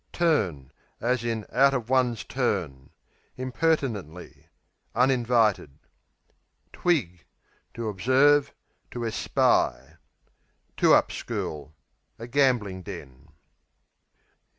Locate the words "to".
7.75-7.87, 8.89-9.05